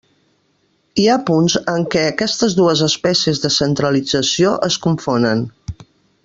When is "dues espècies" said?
2.61-3.43